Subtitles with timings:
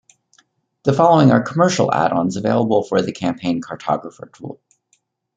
[0.83, 4.59] The following are commercial add-ons available for the Campaign Cartographer tool.